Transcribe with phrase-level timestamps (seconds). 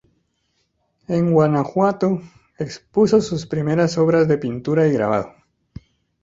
[1.07, 2.23] En Guanajuato
[2.57, 5.35] expuso sus primeras obras de pintura y grabado.